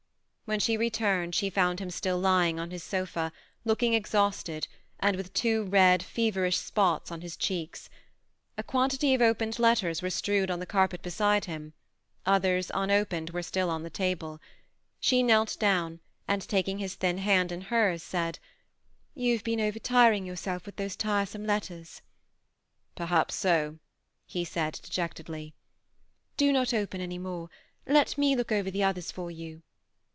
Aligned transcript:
When 0.45 0.59
she 0.59 0.75
returned 0.75 1.33
she 1.33 1.49
found 1.49 1.79
him 1.79 1.89
still 1.89 2.19
lying 2.19 2.59
on 2.59 2.71
his 2.71 2.83
sofa, 2.83 3.31
looking 3.63 3.93
exhausted, 3.93 4.67
and 4.99 5.15
with 5.15 5.33
two 5.33 5.63
red, 5.63 6.03
feverish 6.03 6.57
spots 6.57 7.09
on 7.09 7.21
his 7.21 7.37
cheeks. 7.37 7.89
A 8.57 8.61
quantity 8.63 9.13
of 9.13 9.21
opened 9.21 9.59
letters 9.59 10.01
were 10.01 10.09
strewed 10.09 10.51
on 10.51 10.59
the 10.59 10.65
carpet 10.65 11.01
beside 11.01 11.45
him; 11.45 11.71
others, 12.25 12.69
un 12.71 12.91
opened, 12.91 13.29
were 13.29 13.41
still 13.41 13.69
on 13.69 13.83
the 13.83 13.89
table. 13.89 14.41
She 14.99 15.23
knelt 15.23 15.55
down, 15.57 16.01
and 16.27 16.41
taking 16.45 16.79
his 16.79 16.95
thin 16.95 17.19
hand 17.19 17.53
in 17.53 17.61
hers, 17.61 18.03
said, 18.03 18.37
''You 19.15 19.31
have 19.35 19.45
been 19.45 19.59
overtiring 19.59 20.25
yourself 20.25 20.65
with 20.65 20.75
those 20.75 20.97
tiresome 20.97 21.45
letters." 21.45 22.01
THE 22.97 23.07
SEMI 23.07 23.07
ATTACHED 23.07 23.07
COUPLE. 23.07 23.07
331 23.07 23.07
"Perhaps 23.07 23.35
so/* 23.39 23.79
he 24.37 24.43
said, 24.43 24.81
dejectedly." 24.83 25.55
Do 26.35 26.51
not 26.51 26.73
open 26.73 26.99
any 26.99 27.17
more; 27.17 27.49
let 27.87 28.17
me 28.17 28.35
look 28.35 28.51
over 28.51 28.69
the 28.69 28.83
others 28.83 29.13
for 29.13 29.31
you." 29.31 29.61